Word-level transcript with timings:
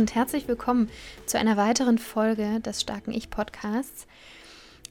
Und 0.00 0.14
herzlich 0.14 0.48
willkommen 0.48 0.88
zu 1.26 1.38
einer 1.38 1.58
weiteren 1.58 1.98
Folge 1.98 2.60
des 2.60 2.80
Starken 2.80 3.12
Ich 3.12 3.28
Podcasts. 3.28 4.06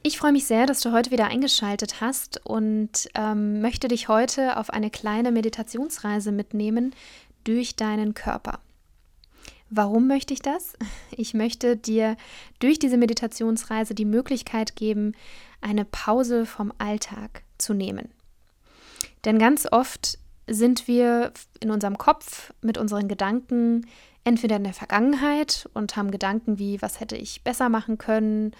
Ich 0.04 0.16
freue 0.16 0.30
mich 0.30 0.46
sehr, 0.46 0.66
dass 0.66 0.78
du 0.82 0.92
heute 0.92 1.10
wieder 1.10 1.26
eingeschaltet 1.26 2.00
hast 2.00 2.46
und 2.46 3.08
ähm, 3.16 3.60
möchte 3.60 3.88
dich 3.88 4.06
heute 4.06 4.56
auf 4.56 4.70
eine 4.70 4.88
kleine 4.88 5.32
Meditationsreise 5.32 6.30
mitnehmen 6.30 6.94
durch 7.42 7.74
deinen 7.74 8.14
Körper. 8.14 8.60
Warum 9.68 10.06
möchte 10.06 10.32
ich 10.32 10.42
das? 10.42 10.74
Ich 11.10 11.34
möchte 11.34 11.76
dir 11.76 12.16
durch 12.60 12.78
diese 12.78 12.96
Meditationsreise 12.96 13.96
die 13.96 14.04
Möglichkeit 14.04 14.76
geben, 14.76 15.16
eine 15.60 15.84
Pause 15.84 16.46
vom 16.46 16.72
Alltag 16.78 17.42
zu 17.58 17.74
nehmen. 17.74 18.10
Denn 19.24 19.40
ganz 19.40 19.66
oft 19.72 20.20
sind 20.46 20.86
wir 20.86 21.32
in 21.58 21.72
unserem 21.72 21.98
Kopf 21.98 22.52
mit 22.62 22.78
unseren 22.78 23.08
Gedanken 23.08 23.86
entweder 24.24 24.56
in 24.56 24.64
der 24.64 24.74
Vergangenheit 24.74 25.68
und 25.74 25.96
haben 25.96 26.10
Gedanken 26.10 26.58
wie, 26.58 26.80
was 26.82 27.00
hätte 27.00 27.16
ich 27.16 27.42
besser 27.42 27.68
machen 27.68 27.98
können, 27.98 28.52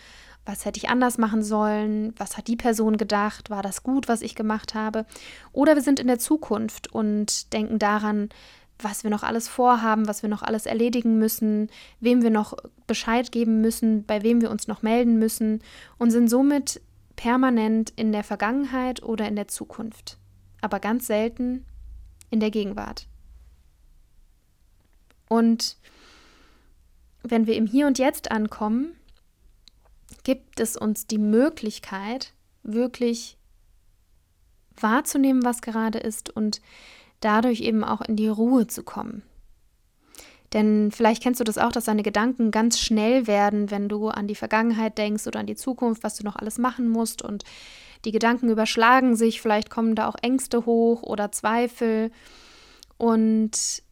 was 0.46 0.64
hätte 0.64 0.78
ich 0.78 0.88
anders 0.88 1.18
machen 1.18 1.42
sollen, 1.42 2.14
was 2.16 2.36
hat 2.36 2.48
die 2.48 2.56
Person 2.56 2.96
gedacht, 2.96 3.50
war 3.50 3.62
das 3.62 3.82
gut, 3.82 4.08
was 4.08 4.22
ich 4.22 4.34
gemacht 4.34 4.74
habe. 4.74 5.04
Oder 5.52 5.74
wir 5.74 5.82
sind 5.82 6.00
in 6.00 6.06
der 6.06 6.18
Zukunft 6.18 6.92
und 6.92 7.52
denken 7.52 7.78
daran, 7.78 8.30
was 8.78 9.04
wir 9.04 9.10
noch 9.10 9.22
alles 9.22 9.48
vorhaben, 9.48 10.08
was 10.08 10.22
wir 10.22 10.30
noch 10.30 10.42
alles 10.42 10.64
erledigen 10.64 11.18
müssen, 11.18 11.68
wem 12.00 12.22
wir 12.22 12.30
noch 12.30 12.56
Bescheid 12.86 13.30
geben 13.30 13.60
müssen, 13.60 14.04
bei 14.04 14.22
wem 14.22 14.40
wir 14.40 14.50
uns 14.50 14.68
noch 14.68 14.82
melden 14.82 15.18
müssen 15.18 15.62
und 15.98 16.10
sind 16.10 16.28
somit 16.28 16.80
permanent 17.16 17.92
in 17.96 18.12
der 18.12 18.24
Vergangenheit 18.24 19.02
oder 19.02 19.28
in 19.28 19.36
der 19.36 19.48
Zukunft, 19.48 20.16
aber 20.62 20.80
ganz 20.80 21.06
selten 21.06 21.66
in 22.30 22.40
der 22.40 22.50
Gegenwart. 22.50 23.06
Und 25.30 25.76
wenn 27.22 27.46
wir 27.46 27.54
im 27.54 27.66
Hier 27.66 27.86
und 27.86 27.98
Jetzt 28.00 28.32
ankommen, 28.32 28.96
gibt 30.24 30.58
es 30.58 30.76
uns 30.76 31.06
die 31.06 31.18
Möglichkeit, 31.18 32.32
wirklich 32.64 33.38
wahrzunehmen, 34.76 35.44
was 35.44 35.62
gerade 35.62 35.98
ist 35.98 36.30
und 36.34 36.60
dadurch 37.20 37.60
eben 37.60 37.84
auch 37.84 38.00
in 38.00 38.16
die 38.16 38.26
Ruhe 38.26 38.66
zu 38.66 38.82
kommen. 38.82 39.22
Denn 40.52 40.90
vielleicht 40.90 41.22
kennst 41.22 41.38
du 41.38 41.44
das 41.44 41.58
auch, 41.58 41.70
dass 41.70 41.84
deine 41.84 42.02
Gedanken 42.02 42.50
ganz 42.50 42.80
schnell 42.80 43.28
werden, 43.28 43.70
wenn 43.70 43.88
du 43.88 44.08
an 44.08 44.26
die 44.26 44.34
Vergangenheit 44.34 44.98
denkst 44.98 45.28
oder 45.28 45.38
an 45.38 45.46
die 45.46 45.54
Zukunft, 45.54 46.02
was 46.02 46.16
du 46.16 46.24
noch 46.24 46.34
alles 46.34 46.58
machen 46.58 46.88
musst 46.88 47.22
und 47.22 47.44
die 48.04 48.10
Gedanken 48.10 48.50
überschlagen 48.50 49.14
sich, 49.14 49.40
vielleicht 49.40 49.70
kommen 49.70 49.94
da 49.94 50.08
auch 50.08 50.16
Ängste 50.22 50.66
hoch 50.66 51.04
oder 51.04 51.30
Zweifel. 51.30 52.10
Und 52.98 53.82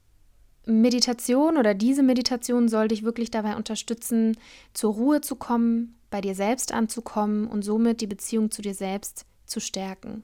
Meditation 0.68 1.56
oder 1.56 1.72
diese 1.72 2.02
Meditation 2.02 2.68
soll 2.68 2.88
dich 2.88 3.02
wirklich 3.02 3.30
dabei 3.30 3.56
unterstützen, 3.56 4.36
zur 4.74 4.92
Ruhe 4.94 5.20
zu 5.22 5.36
kommen, 5.36 5.94
bei 6.10 6.20
dir 6.20 6.34
selbst 6.34 6.72
anzukommen 6.72 7.46
und 7.46 7.62
somit 7.62 8.00
die 8.00 8.06
Beziehung 8.06 8.50
zu 8.50 8.60
dir 8.60 8.74
selbst 8.74 9.24
zu 9.46 9.60
stärken. 9.60 10.22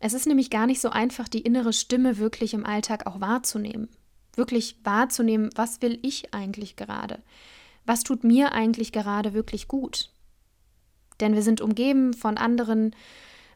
Es 0.00 0.14
ist 0.14 0.26
nämlich 0.26 0.50
gar 0.50 0.66
nicht 0.66 0.80
so 0.80 0.90
einfach, 0.90 1.28
die 1.28 1.42
innere 1.42 1.72
Stimme 1.72 2.18
wirklich 2.18 2.54
im 2.54 2.66
Alltag 2.66 3.06
auch 3.06 3.20
wahrzunehmen. 3.20 3.88
Wirklich 4.34 4.76
wahrzunehmen, 4.82 5.50
was 5.54 5.80
will 5.80 6.00
ich 6.02 6.34
eigentlich 6.34 6.74
gerade? 6.74 7.22
Was 7.86 8.02
tut 8.02 8.24
mir 8.24 8.52
eigentlich 8.52 8.90
gerade 8.90 9.32
wirklich 9.32 9.68
gut? 9.68 10.10
Denn 11.20 11.34
wir 11.34 11.42
sind 11.42 11.60
umgeben 11.60 12.14
von 12.14 12.36
anderen 12.36 12.96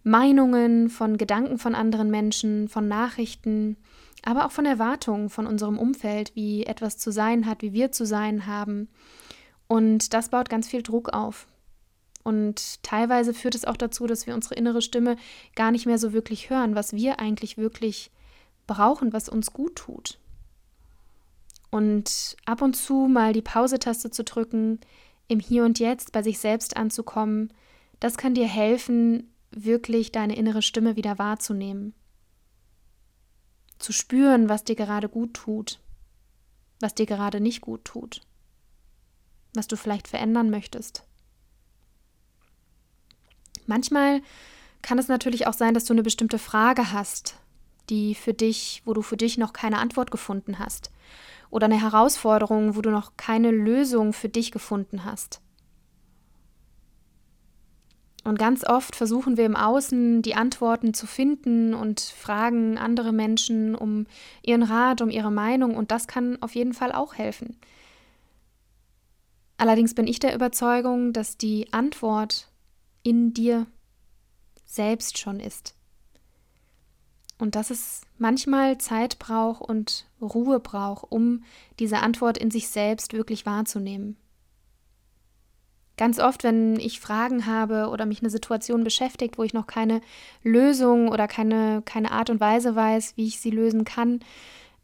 Meinungen, 0.04 0.88
von 0.88 1.16
Gedanken 1.16 1.58
von 1.58 1.74
anderen 1.74 2.10
Menschen, 2.12 2.68
von 2.68 2.86
Nachrichten, 2.86 3.76
aber 4.26 4.44
auch 4.44 4.50
von 4.50 4.66
Erwartungen 4.66 5.30
von 5.30 5.46
unserem 5.46 5.78
Umfeld, 5.78 6.34
wie 6.34 6.64
etwas 6.64 6.98
zu 6.98 7.12
sein 7.12 7.46
hat, 7.46 7.62
wie 7.62 7.72
wir 7.72 7.92
zu 7.92 8.04
sein 8.04 8.46
haben. 8.46 8.88
Und 9.68 10.12
das 10.14 10.30
baut 10.30 10.48
ganz 10.48 10.66
viel 10.66 10.82
Druck 10.82 11.10
auf. 11.10 11.46
Und 12.24 12.82
teilweise 12.82 13.32
führt 13.32 13.54
es 13.54 13.64
auch 13.64 13.76
dazu, 13.76 14.08
dass 14.08 14.26
wir 14.26 14.34
unsere 14.34 14.56
innere 14.56 14.82
Stimme 14.82 15.16
gar 15.54 15.70
nicht 15.70 15.86
mehr 15.86 15.98
so 15.98 16.12
wirklich 16.12 16.50
hören, 16.50 16.74
was 16.74 16.92
wir 16.92 17.20
eigentlich 17.20 17.56
wirklich 17.56 18.10
brauchen, 18.66 19.12
was 19.12 19.28
uns 19.28 19.52
gut 19.52 19.76
tut. 19.76 20.18
Und 21.70 22.36
ab 22.46 22.62
und 22.62 22.74
zu 22.74 23.06
mal 23.06 23.32
die 23.32 23.42
Pause-Taste 23.42 24.10
zu 24.10 24.24
drücken, 24.24 24.80
im 25.28 25.38
Hier 25.38 25.64
und 25.64 25.78
Jetzt 25.78 26.10
bei 26.10 26.24
sich 26.24 26.40
selbst 26.40 26.76
anzukommen, 26.76 27.52
das 28.00 28.16
kann 28.16 28.34
dir 28.34 28.48
helfen, 28.48 29.32
wirklich 29.52 30.10
deine 30.10 30.34
innere 30.34 30.62
Stimme 30.62 30.96
wieder 30.96 31.16
wahrzunehmen 31.20 31.94
zu 33.78 33.92
spüren, 33.92 34.48
was 34.48 34.64
dir 34.64 34.76
gerade 34.76 35.08
gut 35.08 35.34
tut, 35.34 35.80
was 36.80 36.94
dir 36.94 37.06
gerade 37.06 37.40
nicht 37.40 37.60
gut 37.60 37.84
tut, 37.84 38.22
was 39.54 39.66
du 39.66 39.76
vielleicht 39.76 40.08
verändern 40.08 40.50
möchtest. 40.50 41.04
Manchmal 43.66 44.22
kann 44.82 44.98
es 44.98 45.08
natürlich 45.08 45.46
auch 45.46 45.52
sein, 45.52 45.74
dass 45.74 45.84
du 45.84 45.92
eine 45.92 46.02
bestimmte 46.02 46.38
Frage 46.38 46.92
hast, 46.92 47.36
die 47.90 48.14
für 48.14 48.34
dich, 48.34 48.82
wo 48.84 48.94
du 48.94 49.02
für 49.02 49.16
dich 49.16 49.38
noch 49.38 49.52
keine 49.52 49.78
Antwort 49.78 50.10
gefunden 50.10 50.58
hast, 50.58 50.90
oder 51.50 51.66
eine 51.66 51.80
Herausforderung, 51.80 52.76
wo 52.76 52.82
du 52.82 52.90
noch 52.90 53.16
keine 53.16 53.50
Lösung 53.50 54.12
für 54.12 54.28
dich 54.28 54.50
gefunden 54.50 55.04
hast. 55.04 55.40
Und 58.26 58.40
ganz 58.40 58.64
oft 58.64 58.96
versuchen 58.96 59.36
wir 59.36 59.46
im 59.46 59.54
Außen 59.54 60.20
die 60.20 60.34
Antworten 60.34 60.94
zu 60.94 61.06
finden 61.06 61.74
und 61.74 62.00
fragen 62.00 62.76
andere 62.76 63.12
Menschen 63.12 63.76
um 63.76 64.08
ihren 64.42 64.64
Rat, 64.64 65.00
um 65.00 65.10
ihre 65.10 65.30
Meinung 65.30 65.76
und 65.76 65.92
das 65.92 66.08
kann 66.08 66.42
auf 66.42 66.56
jeden 66.56 66.74
Fall 66.74 66.90
auch 66.90 67.14
helfen. 67.14 67.56
Allerdings 69.58 69.94
bin 69.94 70.08
ich 70.08 70.18
der 70.18 70.34
Überzeugung, 70.34 71.12
dass 71.12 71.38
die 71.38 71.72
Antwort 71.72 72.48
in 73.04 73.32
dir 73.32 73.66
selbst 74.64 75.18
schon 75.18 75.38
ist. 75.38 75.76
Und 77.38 77.54
dass 77.54 77.70
es 77.70 78.00
manchmal 78.18 78.78
Zeit 78.78 79.20
braucht 79.20 79.60
und 79.60 80.04
Ruhe 80.20 80.58
braucht, 80.58 81.12
um 81.12 81.44
diese 81.78 81.98
Antwort 81.98 82.38
in 82.38 82.50
sich 82.50 82.70
selbst 82.70 83.12
wirklich 83.12 83.46
wahrzunehmen. 83.46 84.16
Ganz 85.96 86.18
oft, 86.18 86.44
wenn 86.44 86.78
ich 86.78 87.00
Fragen 87.00 87.46
habe 87.46 87.88
oder 87.88 88.04
mich 88.04 88.20
eine 88.20 88.28
Situation 88.28 88.84
beschäftigt, 88.84 89.38
wo 89.38 89.42
ich 89.44 89.54
noch 89.54 89.66
keine 89.66 90.02
Lösung 90.42 91.08
oder 91.08 91.26
keine, 91.26 91.82
keine 91.86 92.10
Art 92.12 92.28
und 92.28 92.38
Weise 92.38 92.76
weiß, 92.76 93.16
wie 93.16 93.26
ich 93.26 93.40
sie 93.40 93.50
lösen 93.50 93.84
kann, 93.84 94.20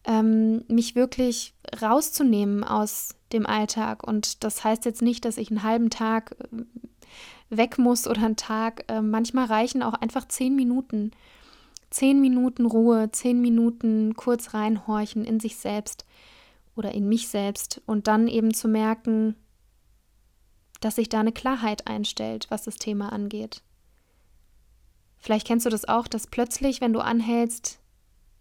ähm, 0.04 0.64
mich 0.68 0.94
wirklich 0.94 1.52
rauszunehmen 1.80 2.64
aus 2.64 3.14
dem 3.32 3.46
Alltag. 3.46 4.06
Und 4.06 4.42
das 4.42 4.64
heißt 4.64 4.86
jetzt 4.86 5.02
nicht, 5.02 5.24
dass 5.26 5.36
ich 5.36 5.50
einen 5.50 5.62
halben 5.62 5.90
Tag 5.90 6.34
äh, 6.50 6.64
weg 7.50 7.78
muss 7.78 8.06
oder 8.06 8.24
einen 8.24 8.36
Tag. 8.36 8.84
Äh, 8.88 9.02
manchmal 9.02 9.46
reichen 9.46 9.82
auch 9.82 9.94
einfach 9.94 10.26
zehn 10.26 10.56
Minuten. 10.56 11.10
Zehn 11.90 12.22
Minuten 12.22 12.64
Ruhe, 12.64 13.10
zehn 13.12 13.42
Minuten 13.42 14.14
kurz 14.16 14.54
reinhorchen 14.54 15.26
in 15.26 15.40
sich 15.40 15.56
selbst 15.56 16.06
oder 16.74 16.92
in 16.92 17.06
mich 17.06 17.28
selbst 17.28 17.82
und 17.84 18.06
dann 18.06 18.28
eben 18.28 18.54
zu 18.54 18.66
merken, 18.66 19.36
dass 20.82 20.96
sich 20.96 21.08
da 21.08 21.20
eine 21.20 21.32
Klarheit 21.32 21.86
einstellt, 21.86 22.46
was 22.50 22.64
das 22.64 22.76
Thema 22.76 23.12
angeht. 23.12 23.62
Vielleicht 25.18 25.46
kennst 25.46 25.64
du 25.64 25.70
das 25.70 25.86
auch, 25.86 26.08
dass 26.08 26.26
plötzlich, 26.26 26.80
wenn 26.80 26.92
du 26.92 26.98
anhältst, 26.98 27.78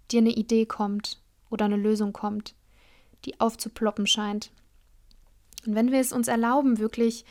dir 0.09 0.19
eine 0.19 0.31
Idee 0.31 0.65
kommt 0.65 1.21
oder 1.51 1.65
eine 1.65 1.77
Lösung 1.77 2.13
kommt, 2.13 2.55
die 3.25 3.39
aufzuploppen 3.39 4.07
scheint. 4.07 4.51
Und 5.67 5.75
wenn 5.75 5.91
wir 5.91 5.99
es 5.99 6.11
uns 6.11 6.27
erlauben, 6.27 6.79
wirklich, 6.79 7.25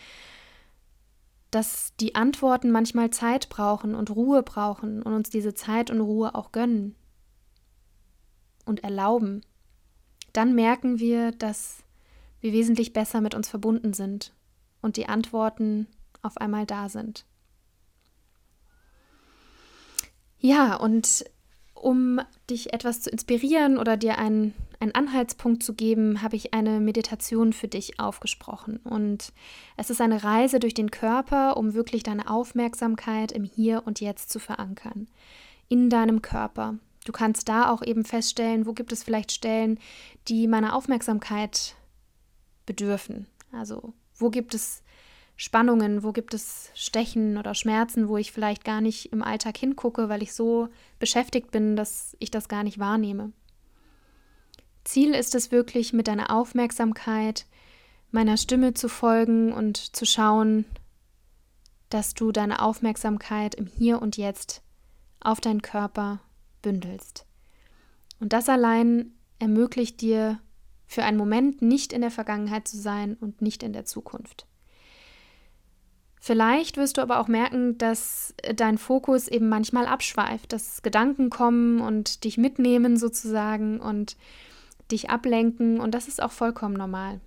dass 1.50 1.92
die 1.98 2.14
Antworten 2.14 2.70
manchmal 2.70 3.10
Zeit 3.10 3.48
brauchen 3.48 3.96
und 3.96 4.10
Ruhe 4.10 4.44
brauchen 4.44 5.02
und 5.02 5.12
uns 5.12 5.30
diese 5.30 5.54
Zeit 5.54 5.90
und 5.90 6.00
Ruhe 6.00 6.36
auch 6.36 6.52
gönnen 6.52 6.94
und 8.64 8.84
erlauben, 8.84 9.40
dann 10.32 10.54
merken 10.54 11.00
wir, 11.00 11.32
dass 11.32 11.82
wir 12.40 12.52
wesentlich 12.52 12.92
besser 12.92 13.20
mit 13.20 13.34
uns 13.34 13.48
verbunden 13.48 13.92
sind 13.92 14.32
und 14.82 14.96
die 14.96 15.08
Antworten 15.08 15.86
auf 16.22 16.36
einmal 16.36 16.66
da 16.66 16.88
sind. 16.88 17.24
Ja, 20.38 20.76
und 20.76 21.24
um 21.74 22.20
dich 22.48 22.72
etwas 22.72 23.00
zu 23.00 23.10
inspirieren 23.10 23.78
oder 23.78 23.96
dir 23.96 24.18
einen, 24.18 24.54
einen 24.80 24.94
Anhaltspunkt 24.94 25.62
zu 25.62 25.74
geben, 25.74 26.22
habe 26.22 26.36
ich 26.36 26.52
eine 26.52 26.80
Meditation 26.80 27.52
für 27.52 27.68
dich 27.68 28.00
aufgesprochen. 28.00 28.78
Und 28.78 29.32
es 29.76 29.90
ist 29.90 30.00
eine 30.00 30.22
Reise 30.22 30.60
durch 30.60 30.74
den 30.74 30.90
Körper, 30.90 31.56
um 31.56 31.74
wirklich 31.74 32.02
deine 32.02 32.30
Aufmerksamkeit 32.30 33.32
im 33.32 33.44
Hier 33.44 33.82
und 33.86 34.00
Jetzt 34.00 34.30
zu 34.30 34.38
verankern. 34.38 35.08
In 35.68 35.88
deinem 35.88 36.20
Körper. 36.22 36.78
Du 37.04 37.12
kannst 37.12 37.48
da 37.48 37.70
auch 37.70 37.82
eben 37.82 38.04
feststellen, 38.04 38.66
wo 38.66 38.72
gibt 38.72 38.92
es 38.92 39.02
vielleicht 39.02 39.32
Stellen, 39.32 39.78
die 40.28 40.46
meiner 40.48 40.74
Aufmerksamkeit 40.74 41.76
bedürfen. 42.66 43.26
Also 43.52 43.94
wo 44.20 44.30
gibt 44.30 44.54
es 44.54 44.82
Spannungen, 45.36 46.02
wo 46.02 46.12
gibt 46.12 46.34
es 46.34 46.70
Stechen 46.74 47.38
oder 47.38 47.54
Schmerzen, 47.54 48.08
wo 48.08 48.18
ich 48.18 48.30
vielleicht 48.30 48.64
gar 48.64 48.80
nicht 48.80 49.12
im 49.12 49.22
Alltag 49.22 49.56
hingucke, 49.56 50.08
weil 50.08 50.22
ich 50.22 50.34
so 50.34 50.68
beschäftigt 50.98 51.50
bin, 51.50 51.76
dass 51.76 52.14
ich 52.18 52.30
das 52.30 52.48
gar 52.48 52.62
nicht 52.62 52.78
wahrnehme. 52.78 53.32
Ziel 54.84 55.14
ist 55.14 55.34
es 55.34 55.50
wirklich, 55.50 55.92
mit 55.92 56.08
deiner 56.08 56.30
Aufmerksamkeit 56.30 57.46
meiner 58.10 58.36
Stimme 58.36 58.74
zu 58.74 58.88
folgen 58.88 59.52
und 59.52 59.76
zu 59.78 60.04
schauen, 60.04 60.64
dass 61.88 62.14
du 62.14 62.32
deine 62.32 62.60
Aufmerksamkeit 62.62 63.54
im 63.54 63.66
Hier 63.66 64.02
und 64.02 64.16
Jetzt 64.16 64.62
auf 65.20 65.40
deinen 65.40 65.62
Körper 65.62 66.20
bündelst. 66.60 67.24
Und 68.20 68.32
das 68.32 68.48
allein 68.48 69.12
ermöglicht 69.38 70.00
dir 70.00 70.38
für 70.90 71.04
einen 71.04 71.16
Moment 71.16 71.62
nicht 71.62 71.92
in 71.92 72.00
der 72.00 72.10
Vergangenheit 72.10 72.66
zu 72.66 72.76
sein 72.76 73.16
und 73.20 73.40
nicht 73.40 73.62
in 73.62 73.72
der 73.72 73.84
Zukunft. 73.84 74.44
Vielleicht 76.20 76.76
wirst 76.78 76.96
du 76.96 77.00
aber 77.00 77.20
auch 77.20 77.28
merken, 77.28 77.78
dass 77.78 78.34
dein 78.56 78.76
Fokus 78.76 79.28
eben 79.28 79.48
manchmal 79.48 79.86
abschweift, 79.86 80.52
dass 80.52 80.82
Gedanken 80.82 81.30
kommen 81.30 81.80
und 81.80 82.24
dich 82.24 82.38
mitnehmen 82.38 82.96
sozusagen 82.96 83.78
und 83.78 84.16
dich 84.90 85.10
ablenken 85.10 85.78
und 85.78 85.94
das 85.94 86.08
ist 86.08 86.20
auch 86.20 86.32
vollkommen 86.32 86.74
normal. 86.74 87.20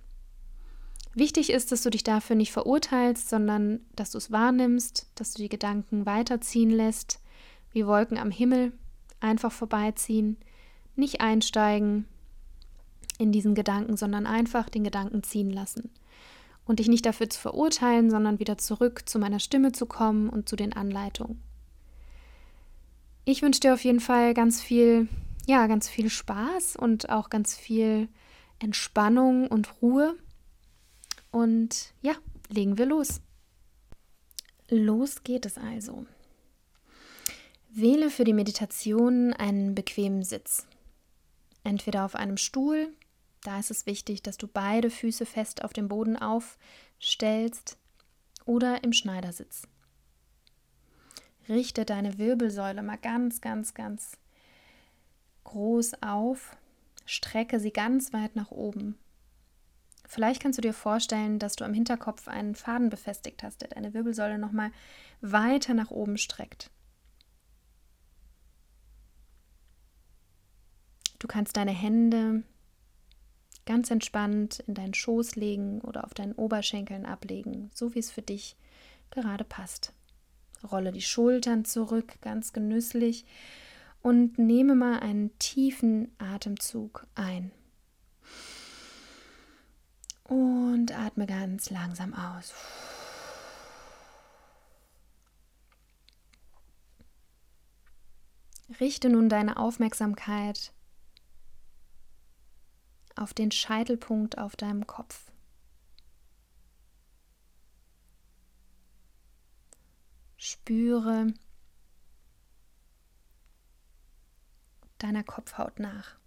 Wichtig 1.14 1.48
ist, 1.48 1.72
dass 1.72 1.80
du 1.80 1.88
dich 1.88 2.04
dafür 2.04 2.36
nicht 2.36 2.52
verurteilst, 2.52 3.30
sondern 3.30 3.80
dass 3.96 4.10
du 4.10 4.18
es 4.18 4.30
wahrnimmst, 4.30 5.08
dass 5.14 5.32
du 5.32 5.40
die 5.40 5.48
Gedanken 5.48 6.04
weiterziehen 6.04 6.70
lässt, 6.70 7.18
wie 7.72 7.86
Wolken 7.86 8.18
am 8.18 8.30
Himmel 8.30 8.72
einfach 9.20 9.52
vorbeiziehen, 9.52 10.36
nicht 10.96 11.22
einsteigen 11.22 12.04
in 13.18 13.32
diesen 13.32 13.54
Gedanken, 13.54 13.96
sondern 13.96 14.26
einfach 14.26 14.68
den 14.68 14.84
Gedanken 14.84 15.22
ziehen 15.22 15.50
lassen 15.50 15.90
und 16.66 16.78
dich 16.78 16.88
nicht 16.88 17.06
dafür 17.06 17.28
zu 17.28 17.40
verurteilen, 17.40 18.10
sondern 18.10 18.38
wieder 18.38 18.58
zurück 18.58 19.08
zu 19.08 19.18
meiner 19.18 19.40
Stimme 19.40 19.72
zu 19.72 19.86
kommen 19.86 20.28
und 20.28 20.48
zu 20.48 20.56
den 20.56 20.72
Anleitungen. 20.72 21.42
Ich 23.24 23.42
wünsche 23.42 23.60
dir 23.60 23.74
auf 23.74 23.84
jeden 23.84 24.00
Fall 24.00 24.34
ganz 24.34 24.60
viel, 24.60 25.08
ja, 25.46 25.66
ganz 25.66 25.88
viel 25.88 26.10
Spaß 26.10 26.76
und 26.76 27.08
auch 27.10 27.30
ganz 27.30 27.54
viel 27.54 28.08
Entspannung 28.58 29.48
und 29.48 29.80
Ruhe. 29.80 30.16
Und 31.30 31.92
ja, 32.02 32.14
legen 32.48 32.78
wir 32.78 32.86
los. 32.86 33.20
Los 34.68 35.22
geht 35.24 35.46
es 35.46 35.58
also. 35.58 36.06
Wähle 37.70 38.10
für 38.10 38.24
die 38.24 38.32
Meditation 38.32 39.32
einen 39.32 39.74
bequemen 39.74 40.22
Sitz. 40.22 40.66
Entweder 41.64 42.04
auf 42.04 42.14
einem 42.14 42.36
Stuhl 42.36 42.92
da 43.44 43.58
ist 43.60 43.70
es 43.70 43.86
wichtig, 43.86 44.22
dass 44.22 44.36
du 44.36 44.48
beide 44.48 44.90
Füße 44.90 45.26
fest 45.26 45.62
auf 45.62 45.72
dem 45.72 45.88
Boden 45.88 46.16
aufstellst 46.16 47.76
oder 48.44 48.82
im 48.82 48.92
Schneidersitz. 48.92 49.68
Richte 51.48 51.84
deine 51.84 52.18
Wirbelsäule 52.18 52.82
mal 52.82 52.96
ganz, 52.96 53.40
ganz, 53.40 53.74
ganz 53.74 54.12
groß 55.44 56.02
auf. 56.02 56.56
Strecke 57.04 57.60
sie 57.60 57.70
ganz 57.70 58.14
weit 58.14 58.34
nach 58.34 58.50
oben. 58.50 58.98
Vielleicht 60.06 60.42
kannst 60.42 60.58
du 60.58 60.62
dir 60.62 60.72
vorstellen, 60.72 61.38
dass 61.38 61.56
du 61.56 61.64
am 61.64 61.74
Hinterkopf 61.74 62.28
einen 62.28 62.54
Faden 62.54 62.88
befestigt 62.88 63.42
hast, 63.42 63.60
der 63.60 63.68
deine 63.68 63.92
Wirbelsäule 63.92 64.38
nochmal 64.38 64.70
weiter 65.20 65.74
nach 65.74 65.90
oben 65.90 66.16
streckt. 66.16 66.70
Du 71.18 71.26
kannst 71.26 71.56
deine 71.56 71.72
Hände 71.72 72.42
ganz 73.66 73.90
entspannt 73.90 74.60
in 74.66 74.74
deinen 74.74 74.94
Schoß 74.94 75.36
legen 75.36 75.80
oder 75.80 76.04
auf 76.04 76.14
deinen 76.14 76.34
Oberschenkeln 76.34 77.06
ablegen, 77.06 77.70
so 77.74 77.94
wie 77.94 77.98
es 77.98 78.10
für 78.10 78.22
dich 78.22 78.56
gerade 79.10 79.44
passt. 79.44 79.92
Rolle 80.70 80.92
die 80.92 81.02
Schultern 81.02 81.64
zurück, 81.64 82.14
ganz 82.20 82.52
genüsslich 82.52 83.24
und 84.02 84.38
nehme 84.38 84.74
mal 84.74 85.00
einen 85.00 85.36
tiefen 85.38 86.14
Atemzug 86.18 87.06
ein. 87.14 87.50
Und 90.24 90.92
atme 90.92 91.26
ganz 91.26 91.70
langsam 91.70 92.14
aus. 92.14 92.54
Richte 98.80 99.08
nun 99.08 99.28
deine 99.28 99.56
Aufmerksamkeit 99.56 100.73
auf 103.16 103.34
den 103.34 103.50
Scheitelpunkt 103.50 104.38
auf 104.38 104.56
deinem 104.56 104.86
Kopf. 104.86 105.30
Spüre 110.36 111.32
deiner 114.98 115.24
Kopfhaut 115.24 115.78
nach. 115.78 116.18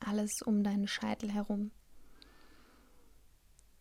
Alles 0.00 0.42
um 0.42 0.64
deinen 0.64 0.88
Scheitel 0.88 1.30
herum. 1.32 1.70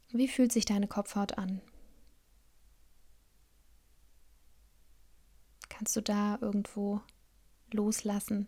Wie 0.10 0.28
fühlt 0.28 0.52
sich 0.52 0.66
deine 0.66 0.88
Kopfhaut 0.88 1.38
an? 1.38 1.62
Kannst 5.70 5.96
du 5.96 6.02
da 6.02 6.38
irgendwo 6.42 7.02
loslassen? 7.72 8.48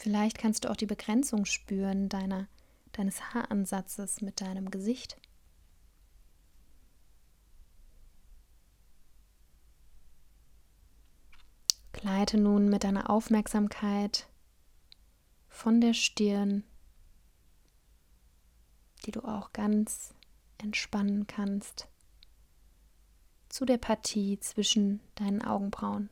Vielleicht 0.00 0.38
kannst 0.38 0.64
du 0.64 0.70
auch 0.70 0.76
die 0.76 0.86
Begrenzung 0.86 1.44
spüren 1.44 2.08
deiner, 2.08 2.48
deines 2.92 3.34
Haaransatzes 3.34 4.22
mit 4.22 4.40
deinem 4.40 4.70
Gesicht. 4.70 5.20
Gleite 11.92 12.38
nun 12.38 12.70
mit 12.70 12.82
deiner 12.84 13.10
Aufmerksamkeit 13.10 14.26
von 15.50 15.82
der 15.82 15.92
Stirn, 15.92 16.64
die 19.04 19.10
du 19.10 19.20
auch 19.20 19.52
ganz 19.52 20.14
entspannen 20.56 21.26
kannst, 21.26 21.88
zu 23.50 23.66
der 23.66 23.76
Partie 23.76 24.40
zwischen 24.40 25.00
deinen 25.16 25.42
Augenbrauen. 25.42 26.08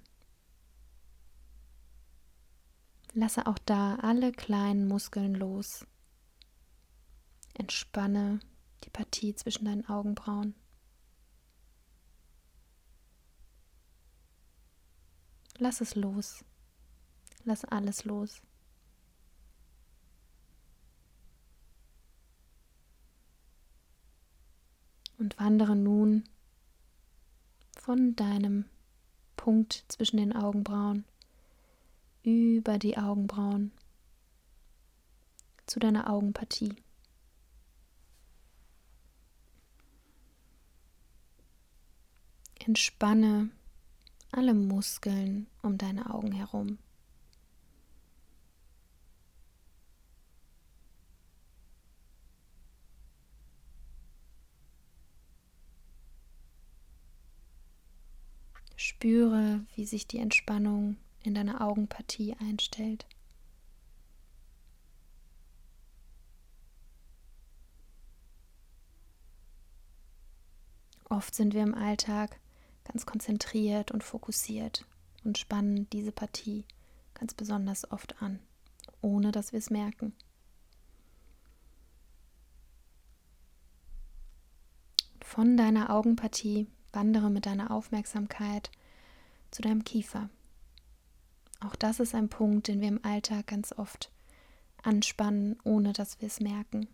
Lasse 3.19 3.49
auch 3.49 3.59
da 3.59 3.97
alle 3.97 4.31
kleinen 4.31 4.87
Muskeln 4.87 5.35
los. 5.35 5.85
Entspanne 7.55 8.39
die 8.85 8.91
Partie 8.91 9.35
zwischen 9.35 9.65
deinen 9.65 9.89
Augenbrauen. 9.89 10.55
Lass 15.57 15.81
es 15.81 15.97
los. 15.97 16.45
Lass 17.43 17.65
alles 17.65 18.05
los. 18.05 18.41
Und 25.19 25.37
wandere 25.41 25.75
nun 25.75 26.23
von 27.81 28.15
deinem 28.15 28.67
Punkt 29.35 29.87
zwischen 29.89 30.19
den 30.19 30.33
Augenbrauen 30.37 31.05
über 32.29 32.79
die 32.79 32.99
Augenbrauen 32.99 33.73
zu 35.67 35.81
deiner 35.81 36.11
Augenpartie. 36.11 36.77
Entspanne 42.67 43.49
alle 44.31 44.53
Muskeln 44.53 45.47
um 45.63 45.79
deine 45.79 46.13
Augen 46.13 46.33
herum. 46.33 46.79
Spüre, 58.77 59.65
wie 59.75 59.87
sich 59.87 60.07
die 60.07 60.19
Entspannung 60.19 60.99
in 61.29 61.35
deiner 61.35 61.61
Augenpartie 61.61 62.35
einstellt. 62.41 63.07
Oft 71.11 71.35
sind 71.35 71.55
wir 71.55 71.63
im 71.63 71.75
Alltag 71.75 72.41
ganz 72.85 73.05
konzentriert 73.07 73.91
und 73.91 74.03
fokussiert 74.03 74.87
und 75.25 75.39
spannen 75.39 75.89
diese 75.91 76.13
Partie 76.13 76.65
ganz 77.15 77.35
besonders 77.35 77.91
oft 77.91 78.23
an, 78.23 78.41
ohne 79.03 79.31
dass 79.31 79.53
wir 79.53 79.59
es 79.59 79.71
merken. 79.71 80.15
Von 85.21 85.59
deiner 85.59 85.91
Augenpartie 85.91 86.67
wandere 86.93 87.29
mit 87.29 87.45
deiner 87.45 87.71
Aufmerksamkeit 87.71 88.71
zu 89.51 89.61
deinem 89.61 89.85
Kiefer. 89.85 90.31
Auch 91.61 91.75
das 91.75 92.01
ist 92.01 92.15
ein 92.15 92.29
Punkt, 92.29 92.69
den 92.69 92.81
wir 92.81 92.89
im 92.89 93.05
Alltag 93.05 93.49
ganz 93.49 93.73
oft 93.73 94.13
anspannen, 94.83 95.59
ohne 95.65 95.93
dass 95.93 96.21
wir 96.21 96.29
es 96.29 96.41
merken. 96.41 96.89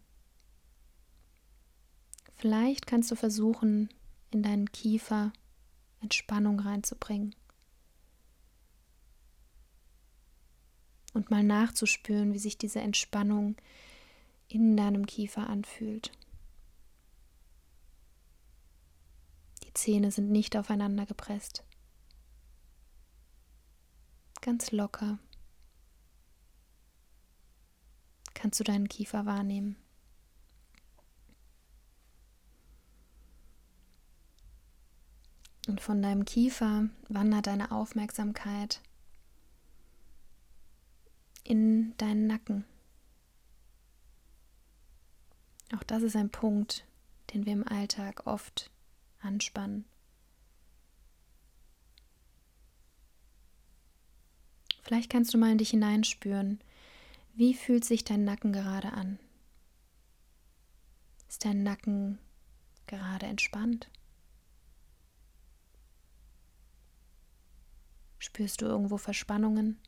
Vielleicht 2.37 2.87
kannst 2.87 3.11
du 3.11 3.15
versuchen, 3.15 3.89
in 4.31 4.43
deinen 4.43 4.71
Kiefer 4.73 5.33
Entspannung 6.01 6.61
reinzubringen. 6.61 7.35
Und 11.13 11.31
mal 11.31 11.45
nachzuspüren, 11.45 12.35
wie 12.35 12.39
sich 12.39 12.59
diese 12.59 12.81
Entspannung 12.81 13.57
in 14.49 14.77
deinem 14.77 15.07
Kiefer 15.07 15.49
anfühlt. 15.49 16.11
Die 19.63 19.73
Zähne 19.73 20.11
sind 20.11 20.31
nicht 20.31 20.57
aufeinander 20.57 21.07
gepresst. 21.07 21.65
Ganz 24.45 24.73
locker 24.73 25.19
kannst 28.35 28.61
du 28.61 28.65
deinen 28.65 28.91
Kiefer 28.91 29.25
wahrnehmen. 29.25 29.77
Und 35.67 35.81
von 35.81 36.03
deinem 36.03 36.27
Kiefer 36.27 36.91
wandert 37.09 37.47
deine 37.47 37.73
Aufmerksamkeit 37.73 38.83
in 41.43 41.97
deinen 41.97 42.27
Nacken. 42.27 42.67
Auch 45.75 45.85
das 45.85 46.03
ist 46.03 46.17
ein 46.17 46.29
Punkt, 46.29 46.87
den 47.33 47.47
wir 47.47 47.55
im 47.55 47.67
Alltag 47.67 48.27
oft 48.27 48.71
anspannen. 49.23 49.87
Vielleicht 54.85 55.11
kannst 55.11 55.33
du 55.33 55.39
mal 55.39 55.51
in 55.51 55.59
dich 55.59 55.71
hineinspüren. 55.71 56.61
Wie 57.35 57.55
fühlt 57.55 57.85
sich 57.85 58.05
dein 58.05 58.25
Nacken 58.25 58.53
gerade 58.53 58.93
an? 58.93 59.19
Ist 61.27 61.45
dein 61.45 61.63
Nacken 61.63 62.19
gerade 62.87 63.27
entspannt? 63.27 63.91
Spürst 68.19 68.61
du 68.61 68.67
irgendwo 68.67 68.99
Verspannungen? 68.99 69.81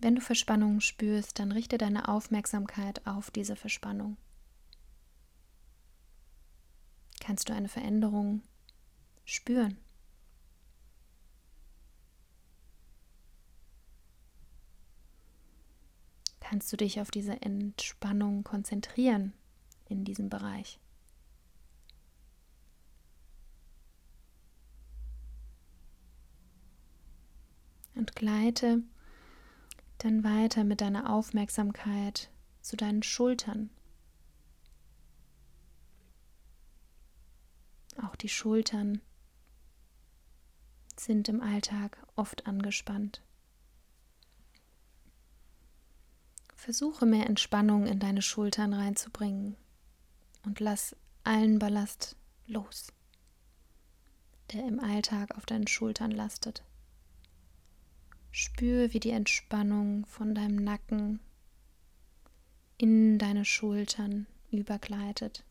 Wenn 0.00 0.16
du 0.16 0.20
Verspannungen 0.20 0.82
spürst, 0.82 1.38
dann 1.38 1.50
richte 1.50 1.78
deine 1.78 2.08
Aufmerksamkeit 2.08 3.06
auf 3.06 3.30
diese 3.30 3.56
Verspannung. 3.56 4.18
Kannst 7.24 7.48
du 7.48 7.54
eine 7.54 7.68
Veränderung 7.68 8.42
spüren? 9.24 9.78
Kannst 16.40 16.70
du 16.70 16.76
dich 16.76 17.00
auf 17.00 17.10
diese 17.10 17.40
Entspannung 17.40 18.44
konzentrieren 18.44 19.32
in 19.88 20.04
diesem 20.04 20.28
Bereich? 20.28 20.78
und 27.94 28.16
gleite 28.16 28.82
dann 29.98 30.24
weiter 30.24 30.64
mit 30.64 30.80
deiner 30.80 31.10
Aufmerksamkeit 31.10 32.28
zu 32.60 32.76
deinen 32.76 33.02
Schultern. 33.02 33.70
Auch 38.04 38.16
die 38.16 38.28
Schultern 38.28 39.00
sind 40.96 41.28
im 41.28 41.40
Alltag 41.40 42.06
oft 42.16 42.46
angespannt. 42.46 43.22
Versuche 46.54 47.06
mehr 47.06 47.26
Entspannung 47.26 47.86
in 47.86 47.98
deine 47.98 48.22
Schultern 48.22 48.74
reinzubringen 48.74 49.56
und 50.44 50.60
lass 50.60 50.96
allen 51.24 51.58
Ballast 51.58 52.16
los, 52.46 52.92
der 54.52 54.66
im 54.66 54.80
Alltag 54.80 55.36
auf 55.36 55.46
deinen 55.46 55.66
Schultern 55.66 56.10
lastet. 56.10 56.62
Spür, 58.30 58.92
wie 58.92 59.00
die 59.00 59.10
Entspannung 59.10 60.04
von 60.06 60.34
deinem 60.34 60.56
Nacken 60.56 61.20
in 62.76 63.18
deine 63.18 63.44
Schultern 63.44 64.26
übergleitet. 64.50 65.44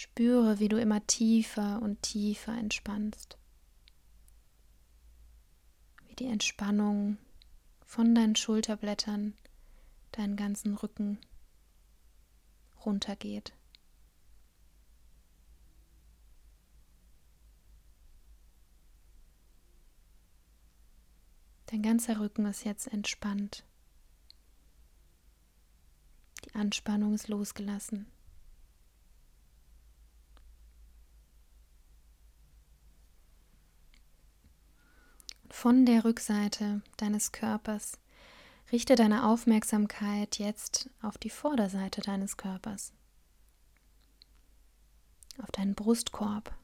Spüre, 0.00 0.58
wie 0.58 0.70
du 0.70 0.80
immer 0.80 1.06
tiefer 1.06 1.82
und 1.82 2.00
tiefer 2.00 2.56
entspannst. 2.56 3.36
Wie 6.06 6.14
die 6.14 6.24
Entspannung 6.24 7.18
von 7.84 8.14
deinen 8.14 8.34
Schulterblättern 8.34 9.34
deinen 10.12 10.36
ganzen 10.36 10.74
Rücken 10.74 11.18
runtergeht. 12.86 13.52
Dein 21.66 21.82
ganzer 21.82 22.20
Rücken 22.20 22.46
ist 22.46 22.64
jetzt 22.64 22.86
entspannt. 22.86 23.66
Die 26.46 26.54
Anspannung 26.54 27.12
ist 27.12 27.28
losgelassen. 27.28 28.10
Von 35.60 35.84
der 35.84 36.06
Rückseite 36.06 36.80
deines 36.96 37.32
Körpers 37.32 37.98
richte 38.72 38.94
deine 38.94 39.28
Aufmerksamkeit 39.28 40.38
jetzt 40.38 40.88
auf 41.02 41.18
die 41.18 41.28
Vorderseite 41.28 42.00
deines 42.00 42.38
Körpers, 42.38 42.94
auf 45.36 45.50
deinen 45.50 45.74
Brustkorb. 45.74 46.56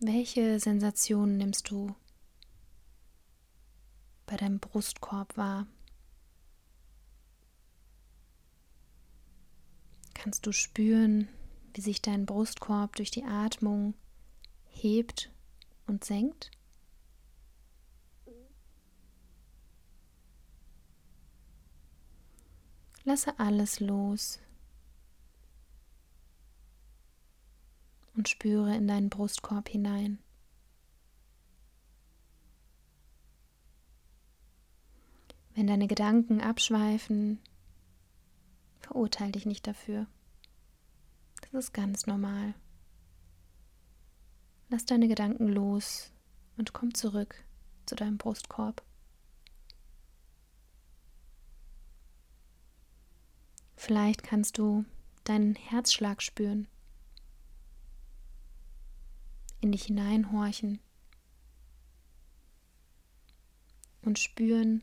Welche 0.00 0.58
Sensationen 0.58 1.36
nimmst 1.36 1.70
du 1.70 1.94
bei 4.26 4.36
deinem 4.36 4.58
Brustkorb 4.58 5.36
wahr? 5.36 5.68
Kannst 10.14 10.44
du 10.46 10.50
spüren, 10.50 11.28
wie 11.74 11.80
sich 11.80 12.02
dein 12.02 12.26
Brustkorb 12.26 12.96
durch 12.96 13.12
die 13.12 13.22
Atmung 13.22 13.94
hebt 14.74 15.30
und 15.86 16.04
senkt? 16.04 16.50
Lasse 23.04 23.38
alles 23.38 23.80
los, 23.80 24.40
und 28.16 28.28
spüre 28.28 28.74
in 28.74 28.88
deinen 28.88 29.10
Brustkorb 29.10 29.68
hinein. 29.68 30.18
Wenn 35.54 35.66
deine 35.66 35.86
Gedanken 35.86 36.40
abschweifen, 36.40 37.38
verurteile 38.80 39.32
dich 39.32 39.46
nicht 39.46 39.66
dafür. 39.66 40.06
Das 41.40 41.66
ist 41.66 41.72
ganz 41.72 42.06
normal. 42.06 42.54
Lass 44.68 44.84
deine 44.84 45.08
Gedanken 45.08 45.48
los 45.48 46.10
und 46.56 46.72
komm 46.72 46.94
zurück 46.94 47.44
zu 47.86 47.94
deinem 47.94 48.18
Brustkorb. 48.18 48.82
Vielleicht 53.76 54.22
kannst 54.22 54.58
du 54.58 54.84
deinen 55.24 55.54
Herzschlag 55.54 56.22
spüren 56.22 56.68
in 59.64 59.72
dich 59.72 59.84
hineinhorchen 59.84 60.78
und 64.02 64.18
spüren, 64.18 64.82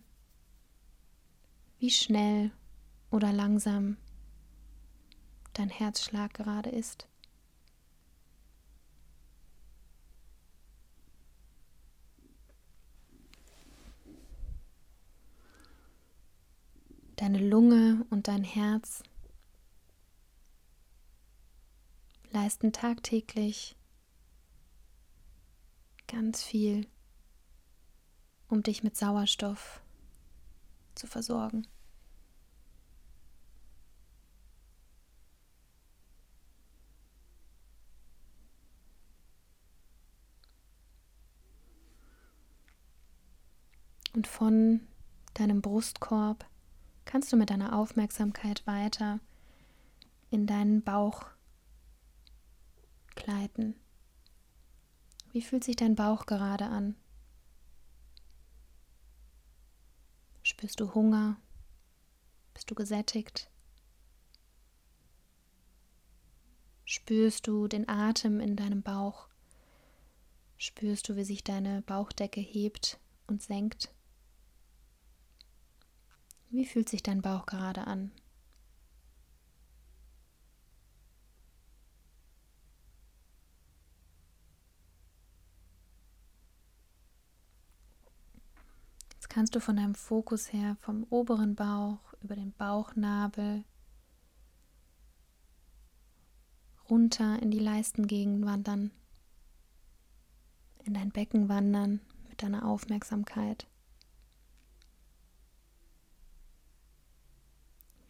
wie 1.77 1.91
schnell 1.91 2.51
oder 3.11 3.31
langsam 3.31 3.97
dein 5.53 5.69
Herzschlag 5.69 6.33
gerade 6.33 6.71
ist. 6.71 7.07
Deine 17.21 17.37
Lunge 17.37 18.03
und 18.09 18.27
dein 18.27 18.43
Herz 18.43 19.03
leisten 22.31 22.73
tagtäglich 22.73 23.75
ganz 26.07 26.41
viel, 26.41 26.87
um 28.47 28.63
dich 28.63 28.81
mit 28.81 28.97
Sauerstoff 28.97 29.83
zu 30.95 31.05
versorgen. 31.05 31.67
Und 44.15 44.25
von 44.25 44.87
deinem 45.35 45.61
Brustkorb 45.61 46.50
kannst 47.11 47.33
du 47.33 47.35
mit 47.35 47.49
deiner 47.49 47.77
Aufmerksamkeit 47.77 48.65
weiter 48.65 49.19
in 50.29 50.47
deinen 50.47 50.81
Bauch 50.81 51.25
gleiten. 53.15 53.75
Wie 55.33 55.41
fühlt 55.41 55.65
sich 55.65 55.75
dein 55.75 55.95
Bauch 55.95 56.25
gerade 56.25 56.67
an? 56.67 56.95
Spürst 60.41 60.79
du 60.79 60.93
Hunger? 60.93 61.35
Bist 62.53 62.71
du 62.71 62.75
gesättigt? 62.75 63.51
Spürst 66.85 67.45
du 67.45 67.67
den 67.67 67.89
Atem 67.89 68.39
in 68.39 68.55
deinem 68.55 68.83
Bauch? 68.83 69.27
Spürst 70.55 71.09
du, 71.09 71.17
wie 71.17 71.25
sich 71.25 71.43
deine 71.43 71.81
Bauchdecke 71.81 72.39
hebt 72.39 73.01
und 73.27 73.41
senkt? 73.41 73.93
Wie 76.53 76.65
fühlt 76.65 76.89
sich 76.89 77.01
dein 77.01 77.21
Bauch 77.21 77.45
gerade 77.45 77.87
an? 77.87 78.11
Jetzt 89.13 89.29
kannst 89.29 89.55
du 89.55 89.61
von 89.61 89.77
deinem 89.77 89.95
Fokus 89.95 90.51
her 90.51 90.75
vom 90.81 91.05
oberen 91.09 91.55
Bauch 91.55 91.99
über 92.21 92.35
den 92.35 92.51
Bauchnabel 92.51 93.63
runter 96.89 97.41
in 97.41 97.49
die 97.49 97.59
Leistengegend 97.59 98.45
wandern, 98.45 98.91
in 100.83 100.95
dein 100.95 101.11
Becken 101.11 101.47
wandern 101.47 102.01
mit 102.27 102.43
deiner 102.43 102.65
Aufmerksamkeit. 102.65 103.70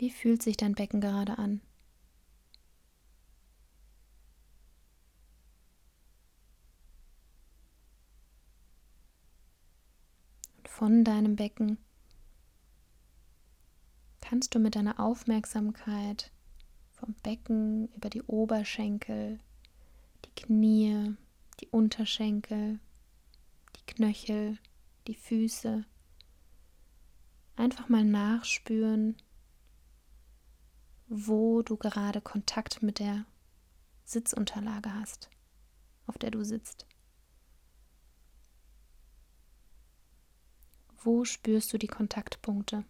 Wie 0.01 0.09
fühlt 0.09 0.41
sich 0.41 0.57
dein 0.57 0.73
Becken 0.73 0.99
gerade 0.99 1.37
an? 1.37 1.61
Und 10.57 10.67
von 10.67 11.03
deinem 11.03 11.35
Becken 11.35 11.77
kannst 14.21 14.55
du 14.55 14.59
mit 14.59 14.75
deiner 14.75 14.99
Aufmerksamkeit 14.99 16.31
vom 16.89 17.13
Becken 17.21 17.87
über 17.93 18.09
die 18.09 18.23
Oberschenkel, 18.23 19.39
die 20.25 20.31
Knie, 20.31 21.15
die 21.59 21.67
Unterschenkel, 21.67 22.79
die 23.75 23.85
Knöchel, 23.93 24.57
die 25.05 25.13
Füße 25.13 25.85
einfach 27.55 27.87
mal 27.87 28.03
nachspüren, 28.03 29.15
wo 31.13 31.61
du 31.61 31.75
gerade 31.75 32.21
Kontakt 32.21 32.81
mit 32.81 32.99
der 32.99 33.25
Sitzunterlage 34.05 34.93
hast, 34.93 35.29
auf 36.07 36.17
der 36.17 36.31
du 36.31 36.45
sitzt. 36.45 36.85
Wo 41.03 41.25
spürst 41.25 41.73
du 41.73 41.77
die 41.77 41.87
Kontaktpunkte 41.87 42.85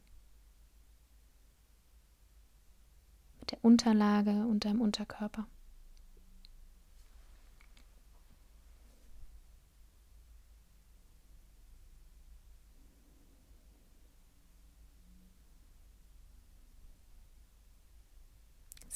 mit 3.40 3.52
der 3.52 3.66
Unterlage 3.66 4.46
und 4.46 4.66
deinem 4.66 4.82
Unterkörper? 4.82 5.48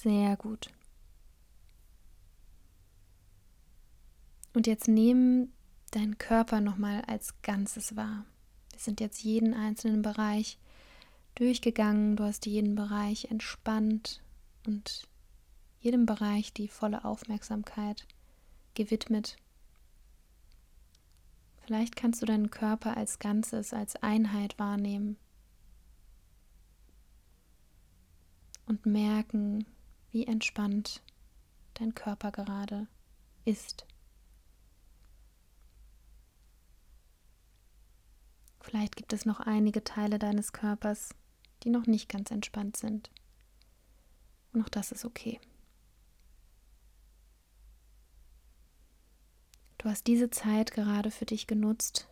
Sehr 0.06 0.38
gut. 0.38 0.68
Und 4.54 4.68
jetzt 4.68 4.88
nehmen 4.88 5.52
deinen 5.90 6.20
Körper 6.20 6.62
nochmal 6.62 7.02
als 7.08 7.42
Ganzes 7.42 7.96
wahr. 7.96 8.24
Wir 8.72 8.80
sind 8.80 9.00
jetzt 9.00 9.24
jeden 9.24 9.56
einzelnen 9.56 10.04
Bereich 10.04 10.60
durchgegangen. 11.34 12.18
Du 12.18 12.24
hast 12.24 12.46
jeden 12.46 12.76
Bereich 12.76 13.32
entspannt 13.32 14.22
und 14.68 15.08
jedem 15.80 16.06
Bereich 16.06 16.54
die 16.54 16.68
volle 16.68 17.04
Aufmerksamkeit 17.04 18.06
gewidmet. 18.76 19.38
Vielleicht 21.66 21.96
kannst 21.96 22.22
du 22.22 22.28
deinen 22.28 22.52
Körper 22.52 22.96
als 22.96 23.18
Ganzes, 23.18 23.74
als 23.74 23.96
Einheit 23.96 24.60
wahrnehmen 24.60 25.18
und 28.68 28.86
merken, 28.86 29.66
wie 30.16 30.26
entspannt 30.26 31.04
dein 31.74 31.94
Körper 31.94 32.32
gerade 32.32 32.88
ist. 33.44 33.86
Vielleicht 38.62 38.96
gibt 38.96 39.12
es 39.12 39.26
noch 39.26 39.42
einige 39.42 39.84
Teile 39.84 40.18
deines 40.18 40.54
Körpers, 40.54 41.10
die 41.64 41.70
noch 41.70 41.86
nicht 41.86 42.08
ganz 42.08 42.32
entspannt 42.32 42.78
sind. 42.78 43.12
Und 44.54 44.64
auch 44.64 44.70
das 44.70 44.94
ist 44.94 45.04
okay. 45.04 45.38
Du 49.80 49.90
hast 49.90 50.08
diese 50.08 50.30
Zeit 50.30 50.72
gerade 50.72 51.12
für 51.12 51.26
dich 51.26 51.46
genutzt 51.46 52.08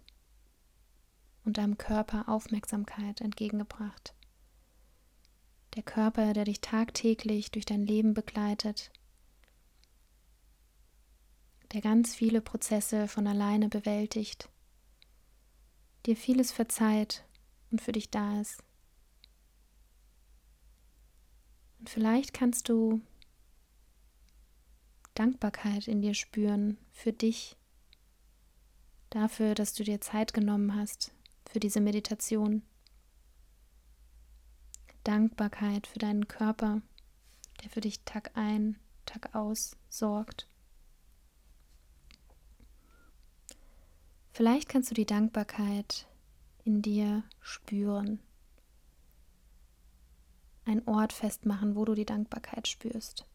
und 1.45 1.57
deinem 1.57 1.77
Körper 1.77 2.27
Aufmerksamkeit 2.27 3.21
entgegengebracht 3.21 4.13
der 5.75 5.83
Körper, 5.83 6.33
der 6.33 6.45
dich 6.45 6.61
tagtäglich 6.61 7.51
durch 7.51 7.65
dein 7.65 7.85
Leben 7.85 8.13
begleitet, 8.13 8.91
der 11.73 11.81
ganz 11.81 12.13
viele 12.13 12.41
Prozesse 12.41 13.07
von 13.07 13.25
alleine 13.27 13.69
bewältigt, 13.69 14.49
dir 16.05 16.15
vieles 16.15 16.51
verzeiht 16.51 17.23
und 17.71 17.81
für 17.81 17.91
dich 17.91 18.11
da 18.11 18.39
ist. 18.39 18.63
Und 21.79 21.89
vielleicht 21.89 22.33
kannst 22.33 22.69
du 22.69 23.01
Dankbarkeit 25.15 25.87
in 25.87 26.01
dir 26.01 26.13
spüren 26.13 26.77
für 26.91 27.13
dich, 27.13 27.57
dafür, 29.09 29.53
dass 29.53 29.73
du 29.73 29.83
dir 29.83 30.01
Zeit 30.01 30.33
genommen 30.33 30.75
hast 30.75 31.13
für 31.49 31.59
diese 31.59 31.81
Meditation. 31.81 32.63
Dankbarkeit 35.03 35.87
für 35.87 35.99
deinen 35.99 36.27
Körper, 36.27 36.81
der 37.61 37.69
für 37.69 37.81
dich 37.81 38.03
Tag 38.03 38.31
ein, 38.35 38.79
Tag 39.05 39.35
aus 39.35 39.75
sorgt. 39.89 40.47
Vielleicht 44.31 44.69
kannst 44.69 44.89
du 44.89 44.95
die 44.95 45.05
Dankbarkeit 45.05 46.07
in 46.63 46.81
dir 46.81 47.23
spüren. 47.41 48.19
Ein 50.65 50.87
Ort 50.87 51.13
festmachen, 51.13 51.75
wo 51.75 51.85
du 51.85 51.93
die 51.93 52.05
Dankbarkeit 52.05 52.67
spürst. 52.67 53.25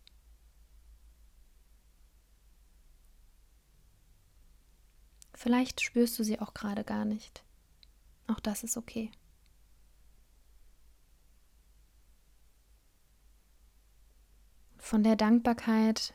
Vielleicht 5.34 5.80
spürst 5.80 6.18
du 6.18 6.24
sie 6.24 6.40
auch 6.40 6.52
gerade 6.52 6.82
gar 6.82 7.04
nicht. 7.04 7.44
Auch 8.26 8.40
das 8.40 8.64
ist 8.64 8.76
okay. 8.76 9.12
Von 14.88 15.02
der 15.02 15.16
Dankbarkeit 15.16 16.14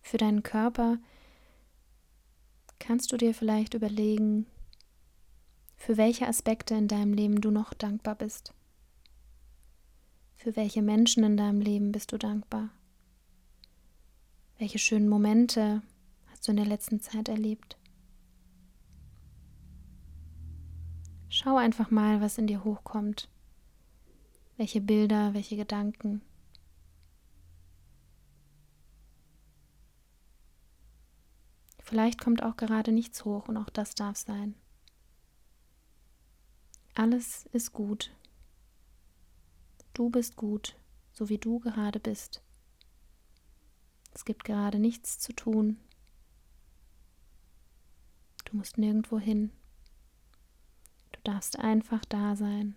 für 0.00 0.16
deinen 0.16 0.42
Körper 0.42 0.96
kannst 2.78 3.12
du 3.12 3.18
dir 3.18 3.34
vielleicht 3.34 3.74
überlegen, 3.74 4.46
für 5.76 5.98
welche 5.98 6.26
Aspekte 6.26 6.74
in 6.74 6.88
deinem 6.88 7.12
Leben 7.12 7.42
du 7.42 7.50
noch 7.50 7.74
dankbar 7.74 8.14
bist. 8.14 8.54
Für 10.36 10.56
welche 10.56 10.80
Menschen 10.80 11.22
in 11.22 11.36
deinem 11.36 11.60
Leben 11.60 11.92
bist 11.92 12.12
du 12.12 12.16
dankbar? 12.16 12.70
Welche 14.56 14.78
schönen 14.78 15.10
Momente 15.10 15.82
hast 16.30 16.48
du 16.48 16.52
in 16.52 16.56
der 16.56 16.64
letzten 16.64 17.02
Zeit 17.02 17.28
erlebt? 17.28 17.76
Schau 21.28 21.58
einfach 21.58 21.90
mal, 21.90 22.22
was 22.22 22.38
in 22.38 22.46
dir 22.46 22.64
hochkommt, 22.64 23.28
Welche 24.56 24.80
Bilder, 24.80 25.34
welche 25.34 25.56
Gedanken? 25.56 26.22
Vielleicht 31.84 32.18
kommt 32.18 32.42
auch 32.42 32.56
gerade 32.56 32.92
nichts 32.92 33.26
hoch 33.26 33.46
und 33.46 33.58
auch 33.58 33.68
das 33.68 33.94
darf 33.94 34.16
sein. 34.16 34.54
Alles 36.94 37.44
ist 37.52 37.74
gut. 37.74 38.10
Du 39.92 40.08
bist 40.08 40.36
gut, 40.36 40.76
so 41.12 41.28
wie 41.28 41.36
du 41.36 41.60
gerade 41.60 42.00
bist. 42.00 42.42
Es 44.14 44.24
gibt 44.24 44.44
gerade 44.44 44.78
nichts 44.78 45.18
zu 45.18 45.34
tun. 45.34 45.78
Du 48.46 48.56
musst 48.56 48.78
nirgendwo 48.78 49.18
hin. 49.18 49.52
Du 51.12 51.20
darfst 51.22 51.58
einfach 51.58 52.04
da 52.06 52.34
sein. 52.34 52.76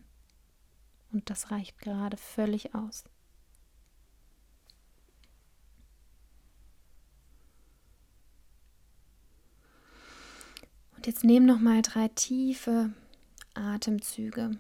Und 1.14 1.30
das 1.30 1.50
reicht 1.50 1.78
gerade 1.78 2.18
völlig 2.18 2.76
aus. 2.76 3.06
Und 10.98 11.06
jetzt 11.06 11.24
nimm 11.24 11.46
noch 11.46 11.60
mal 11.60 11.82
drei 11.84 12.10
tiefe 12.10 12.92
Atemzüge 13.54 14.58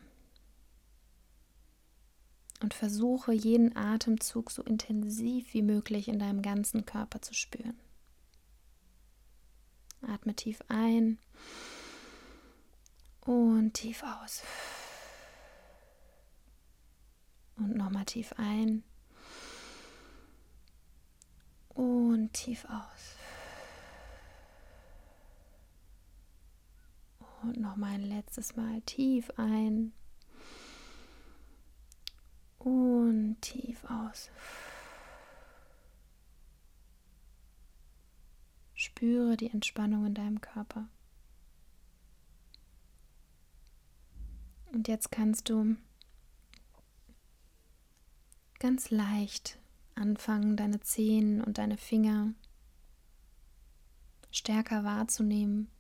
und 2.62 2.74
versuche 2.74 3.34
jeden 3.34 3.76
Atemzug 3.76 4.52
so 4.52 4.64
intensiv 4.64 5.54
wie 5.54 5.62
möglich 5.64 6.08
in 6.08 6.20
deinem 6.20 6.42
ganzen 6.42 6.86
Körper 6.86 7.22
zu 7.22 7.34
spüren. 7.34 7.78
Atme 10.02 10.36
tief 10.36 10.60
ein 10.68 11.18
und 13.22 13.74
tief 13.74 14.04
aus. 14.04 14.44
Und 17.58 17.76
nochmal 17.76 18.06
tief 18.06 18.34
ein 18.38 18.84
und 21.70 22.32
tief 22.34 22.66
aus. 22.66 23.17
Und 27.48 27.62
nochmal 27.62 27.94
ein 27.94 28.04
letztes 28.04 28.58
Mal 28.58 28.82
tief 28.82 29.32
ein 29.38 29.94
und 32.58 33.38
tief 33.40 33.86
aus. 33.86 34.30
Spüre 38.74 39.38
die 39.38 39.50
Entspannung 39.50 40.08
in 40.08 40.14
deinem 40.14 40.42
Körper. 40.42 40.90
Und 44.74 44.90
jetzt 44.90 45.10
kannst 45.10 45.48
du 45.48 45.78
ganz 48.60 48.90
leicht 48.90 49.58
anfangen, 49.96 50.58
deine 50.58 50.82
Zehen 50.82 51.42
und 51.42 51.60
deine 51.60 51.78
Finger 51.78 52.34
stärker 54.32 54.84
wahrzunehmen 54.84 55.72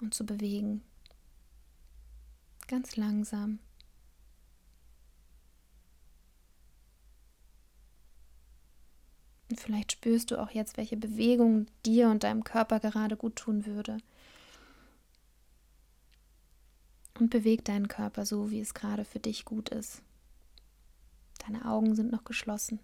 und 0.00 0.14
zu 0.14 0.24
bewegen. 0.24 0.82
Ganz 2.68 2.96
langsam. 2.96 3.60
Und 9.48 9.60
vielleicht 9.60 9.92
spürst 9.92 10.30
du 10.30 10.42
auch 10.42 10.50
jetzt, 10.50 10.76
welche 10.76 10.96
Bewegung 10.96 11.66
dir 11.84 12.08
und 12.08 12.24
deinem 12.24 12.42
Körper 12.42 12.80
gerade 12.80 13.16
gut 13.16 13.36
tun 13.36 13.64
würde. 13.64 13.98
Und 17.18 17.30
beweg 17.30 17.64
deinen 17.64 17.88
Körper 17.88 18.26
so, 18.26 18.50
wie 18.50 18.60
es 18.60 18.74
gerade 18.74 19.04
für 19.04 19.20
dich 19.20 19.44
gut 19.44 19.70
ist. 19.70 20.02
Deine 21.38 21.64
Augen 21.64 21.94
sind 21.94 22.10
noch 22.10 22.24
geschlossen. 22.24 22.80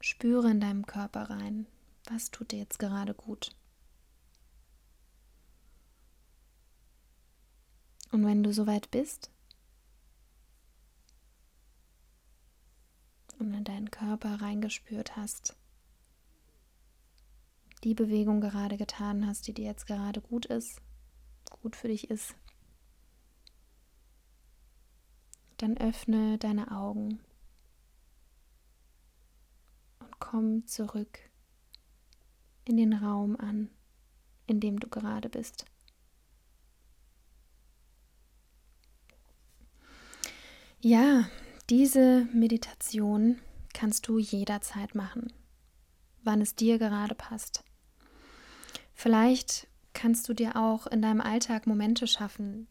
Spüre 0.00 0.50
in 0.50 0.60
deinem 0.60 0.86
Körper 0.86 1.30
rein, 1.30 1.66
was 2.08 2.30
tut 2.30 2.52
dir 2.52 2.58
jetzt 2.58 2.78
gerade 2.78 3.14
gut. 3.14 3.50
Und 8.12 8.24
wenn 8.24 8.42
du 8.42 8.52
soweit 8.52 8.90
bist, 8.90 9.30
und 13.38 13.52
in 13.52 13.64
deinen 13.64 13.90
Körper 13.90 14.40
reingespürt 14.40 15.16
hast, 15.16 15.56
die 17.84 17.94
Bewegung 17.94 18.40
gerade 18.40 18.76
getan 18.76 19.26
hast, 19.26 19.46
die 19.46 19.52
dir 19.52 19.66
jetzt 19.66 19.86
gerade 19.86 20.20
gut 20.20 20.46
ist, 20.46 20.80
gut 21.62 21.76
für 21.76 21.88
dich 21.88 22.10
ist, 22.10 22.34
dann 25.58 25.76
öffne 25.76 26.38
deine 26.38 26.70
Augen 26.70 27.20
und 30.00 30.18
komm 30.18 30.66
zurück 30.66 31.18
in 32.64 32.76
den 32.76 32.92
Raum 32.92 33.36
an, 33.36 33.70
in 34.46 34.60
dem 34.60 34.80
du 34.80 34.88
gerade 34.88 35.28
bist. 35.28 35.66
Ja, 40.88 41.28
diese 41.68 42.28
Meditation 42.32 43.40
kannst 43.74 44.06
du 44.06 44.20
jederzeit 44.20 44.94
machen, 44.94 45.32
wann 46.22 46.40
es 46.40 46.54
dir 46.54 46.78
gerade 46.78 47.16
passt. 47.16 47.64
Vielleicht 48.94 49.66
kannst 49.94 50.28
du 50.28 50.32
dir 50.32 50.54
auch 50.54 50.86
in 50.86 51.02
deinem 51.02 51.20
Alltag 51.20 51.66
Momente 51.66 52.06
schaffen, 52.06 52.68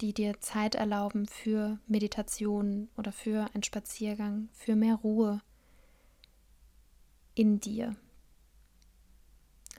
die 0.00 0.14
dir 0.14 0.40
Zeit 0.40 0.74
erlauben 0.74 1.26
für 1.26 1.78
Meditation 1.86 2.88
oder 2.96 3.12
für 3.12 3.50
einen 3.52 3.62
Spaziergang, 3.62 4.48
für 4.54 4.74
mehr 4.74 4.94
Ruhe 4.94 5.42
in 7.34 7.60
dir. 7.60 7.94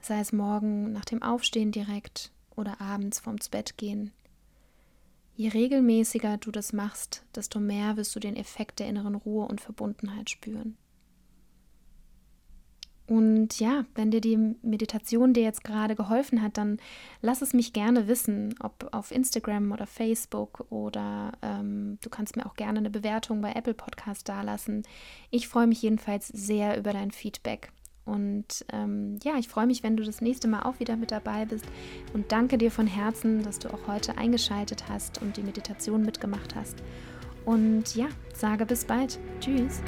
Sei 0.02 0.20
es 0.20 0.32
morgen 0.32 0.92
nach 0.92 1.04
dem 1.04 1.20
Aufstehen 1.20 1.72
direkt 1.72 2.30
oder 2.54 2.80
abends 2.80 3.18
vorm 3.18 3.38
Bett 3.50 3.76
gehen 3.76 4.12
Je 5.36 5.48
regelmäßiger 5.48 6.38
du 6.38 6.50
das 6.50 6.72
machst, 6.72 7.22
desto 7.34 7.60
mehr 7.60 7.98
wirst 7.98 8.16
du 8.16 8.20
den 8.20 8.36
Effekt 8.36 8.80
der 8.80 8.88
inneren 8.88 9.14
Ruhe 9.14 9.46
und 9.46 9.60
Verbundenheit 9.60 10.30
spüren. 10.30 10.78
Und 13.06 13.60
ja, 13.60 13.84
wenn 13.94 14.10
dir 14.10 14.20
die 14.20 14.56
Meditation 14.62 15.32
dir 15.32 15.44
jetzt 15.44 15.62
gerade 15.62 15.94
geholfen 15.94 16.42
hat, 16.42 16.56
dann 16.56 16.78
lass 17.20 17.42
es 17.42 17.52
mich 17.52 17.72
gerne 17.72 18.08
wissen, 18.08 18.54
ob 18.60 18.88
auf 18.92 19.12
Instagram 19.12 19.70
oder 19.70 19.86
Facebook 19.86 20.66
oder 20.70 21.32
ähm, 21.42 21.98
du 22.00 22.10
kannst 22.10 22.36
mir 22.36 22.46
auch 22.46 22.54
gerne 22.54 22.80
eine 22.80 22.90
Bewertung 22.90 23.42
bei 23.42 23.52
Apple 23.52 23.74
Podcast 23.74 24.28
dalassen. 24.28 24.82
Ich 25.30 25.46
freue 25.46 25.68
mich 25.68 25.82
jedenfalls 25.82 26.26
sehr 26.28 26.76
über 26.78 26.92
dein 26.92 27.12
Feedback. 27.12 27.70
Und 28.06 28.64
ähm, 28.72 29.18
ja, 29.24 29.36
ich 29.36 29.48
freue 29.48 29.66
mich, 29.66 29.82
wenn 29.82 29.96
du 29.96 30.04
das 30.04 30.20
nächste 30.20 30.48
Mal 30.48 30.62
auch 30.62 30.78
wieder 30.80 30.96
mit 30.96 31.10
dabei 31.10 31.44
bist 31.44 31.66
und 32.14 32.32
danke 32.32 32.56
dir 32.56 32.70
von 32.70 32.86
Herzen, 32.86 33.42
dass 33.42 33.58
du 33.58 33.68
auch 33.68 33.88
heute 33.88 34.16
eingeschaltet 34.16 34.88
hast 34.88 35.20
und 35.20 35.36
die 35.36 35.42
Meditation 35.42 36.02
mitgemacht 36.02 36.54
hast. 36.54 36.76
Und 37.44 37.94
ja, 37.94 38.06
sage 38.32 38.64
bis 38.64 38.84
bald. 38.84 39.18
Tschüss. 39.40 39.82